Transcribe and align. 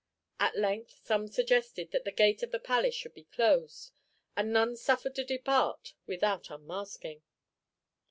At 0.39 0.57
length 0.57 0.99
some 1.05 1.27
suggested 1.27 1.91
that 1.91 2.05
the 2.05 2.11
gate 2.11 2.41
of 2.41 2.49
the 2.49 2.57
palace 2.59 2.95
should 2.95 3.13
be 3.13 3.25
closed, 3.25 3.91
and 4.35 4.51
none 4.51 4.75
suffered 4.75 5.13
to 5.13 5.23
depart 5.23 5.93
without 6.07 6.49
unmasking. 6.49 7.21